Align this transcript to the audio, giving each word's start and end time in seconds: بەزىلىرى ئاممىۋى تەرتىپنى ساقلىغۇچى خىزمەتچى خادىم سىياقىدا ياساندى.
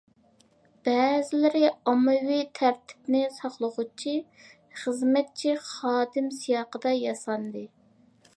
بەزىلىرى 0.87 1.61
ئاممىۋى 1.69 2.39
تەرتىپنى 2.59 3.21
ساقلىغۇچى 3.35 4.17
خىزمەتچى 4.81 5.55
خادىم 5.71 6.33
سىياقىدا 6.41 6.97
ياساندى. 7.03 7.67